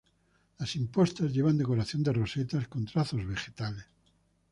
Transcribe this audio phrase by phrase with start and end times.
[0.57, 3.87] Las impostas llevan decoración de rosetas con trazos vegetales.